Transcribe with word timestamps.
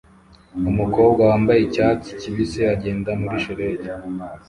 Umukobwa 0.69 1.21
wambaye 1.29 1.59
icyatsi 1.63 2.09
kibisi 2.21 2.59
agenda 2.73 3.09
muri 3.21 3.37
shelegi 3.43 3.89